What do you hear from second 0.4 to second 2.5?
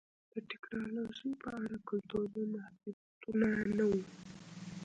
ټکنالوژۍ په اړه کلتوري